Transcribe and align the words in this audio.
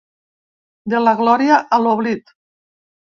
De 0.93 1.01
la 1.03 1.13
glòria 1.19 1.59
a 1.77 1.79
l’oblit. 1.83 2.33